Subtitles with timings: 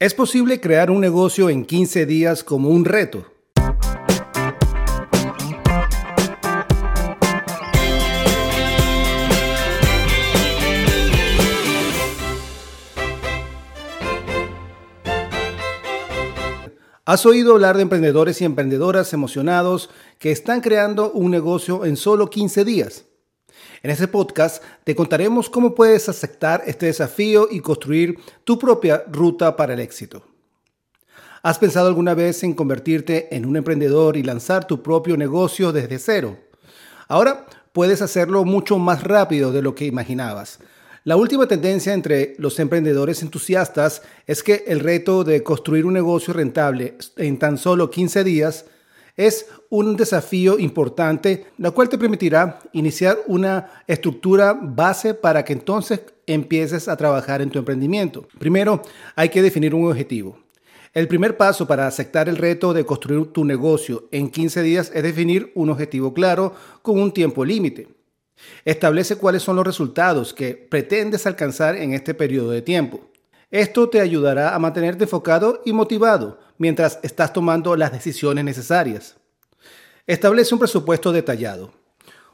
[0.00, 3.26] ¿Es posible crear un negocio en 15 días como un reto?
[17.04, 19.90] ¿Has oído hablar de emprendedores y emprendedoras emocionados
[20.20, 23.04] que están creando un negocio en solo 15 días?
[23.80, 29.54] En este podcast te contaremos cómo puedes aceptar este desafío y construir tu propia ruta
[29.54, 30.24] para el éxito.
[31.44, 36.00] ¿Has pensado alguna vez en convertirte en un emprendedor y lanzar tu propio negocio desde
[36.00, 36.36] cero?
[37.06, 40.58] Ahora puedes hacerlo mucho más rápido de lo que imaginabas.
[41.04, 46.34] La última tendencia entre los emprendedores entusiastas es que el reto de construir un negocio
[46.34, 48.64] rentable en tan solo 15 días
[49.18, 56.00] es un desafío importante, la cual te permitirá iniciar una estructura base para que entonces
[56.24, 58.28] empieces a trabajar en tu emprendimiento.
[58.38, 58.80] Primero,
[59.16, 60.38] hay que definir un objetivo.
[60.94, 65.02] El primer paso para aceptar el reto de construir tu negocio en 15 días es
[65.02, 67.88] definir un objetivo claro con un tiempo límite.
[68.64, 73.00] Establece cuáles son los resultados que pretendes alcanzar en este periodo de tiempo.
[73.50, 79.17] Esto te ayudará a mantenerte enfocado y motivado mientras estás tomando las decisiones necesarias.
[80.08, 81.70] Establece un presupuesto detallado.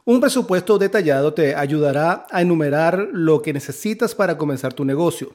[0.05, 5.35] Un presupuesto detallado te ayudará a enumerar lo que necesitas para comenzar tu negocio.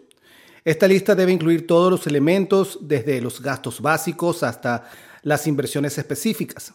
[0.64, 4.90] Esta lista debe incluir todos los elementos, desde los gastos básicos hasta
[5.22, 6.74] las inversiones específicas.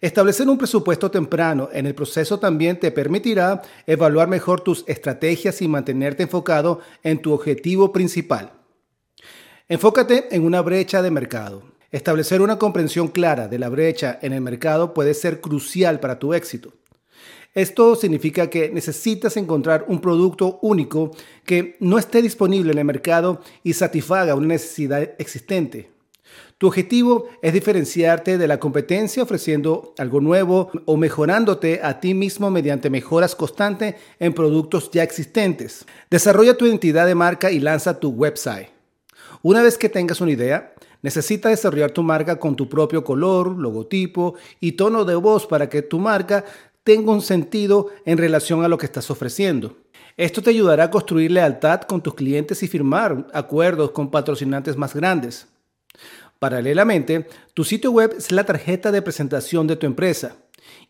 [0.00, 5.66] Establecer un presupuesto temprano en el proceso también te permitirá evaluar mejor tus estrategias y
[5.66, 8.52] mantenerte enfocado en tu objetivo principal.
[9.68, 11.75] Enfócate en una brecha de mercado.
[11.96, 16.34] Establecer una comprensión clara de la brecha en el mercado puede ser crucial para tu
[16.34, 16.74] éxito.
[17.54, 21.12] Esto significa que necesitas encontrar un producto único
[21.46, 25.88] que no esté disponible en el mercado y satisfaga una necesidad existente.
[26.58, 32.50] Tu objetivo es diferenciarte de la competencia ofreciendo algo nuevo o mejorándote a ti mismo
[32.50, 35.86] mediante mejoras constantes en productos ya existentes.
[36.10, 38.68] Desarrolla tu identidad de marca y lanza tu website.
[39.40, 44.34] Una vez que tengas una idea, necesitas desarrollar tu marca con tu propio color, logotipo
[44.60, 46.44] y tono de voz para que tu marca
[46.84, 49.76] tenga un sentido en relación a lo que estás ofreciendo.
[50.16, 54.94] Esto te ayudará a construir lealtad con tus clientes y firmar acuerdos con patrocinantes más
[54.94, 55.48] grandes.
[56.38, 60.36] Paralelamente, tu sitio web es la tarjeta de presentación de tu empresa.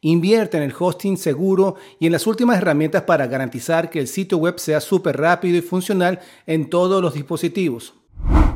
[0.00, 4.38] Invierte en el hosting seguro y en las últimas herramientas para garantizar que el sitio
[4.38, 7.94] web sea súper rápido y funcional en todos los dispositivos.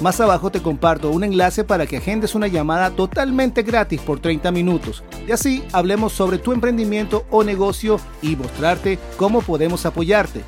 [0.00, 4.52] Más abajo te comparto un enlace para que agendes una llamada totalmente gratis por 30
[4.52, 10.42] minutos y así hablemos sobre tu emprendimiento o negocio y mostrarte cómo podemos apoyarte.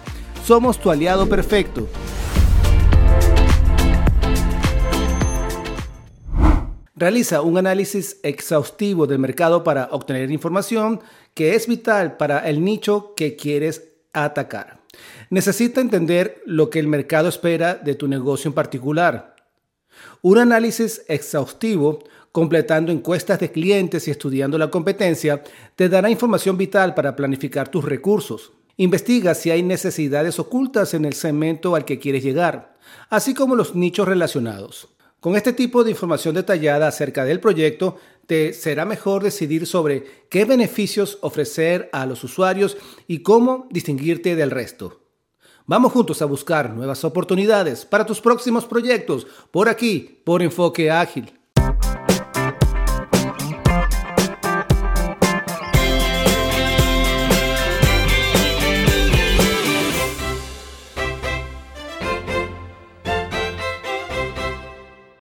[0.45, 1.89] Somos tu aliado perfecto.
[6.95, 11.01] Realiza un análisis exhaustivo del mercado para obtener información
[11.33, 14.81] que es vital para el nicho que quieres atacar.
[15.31, 19.38] Necesita entender lo que el mercado espera de tu negocio en particular.
[20.23, 25.43] Un análisis exhaustivo, completando encuestas de clientes y estudiando la competencia,
[25.77, 28.53] te dará información vital para planificar tus recursos.
[28.77, 32.77] Investiga si hay necesidades ocultas en el segmento al que quieres llegar,
[33.11, 34.89] así como los nichos relacionados.
[35.21, 37.97] Con este tipo de información detallada acerca del proyecto,
[38.29, 42.77] te será mejor decidir sobre qué beneficios ofrecer a los usuarios
[43.09, 45.08] y cómo distinguirte del resto.
[45.69, 51.38] Vamos juntos a buscar nuevas oportunidades para tus próximos proyectos por aquí, por Enfoque Ágil.